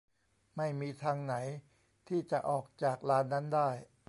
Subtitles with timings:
[0.57, 1.33] ไม่มีทางไหน
[2.07, 3.69] ที่จะออกจากลานนั้นได้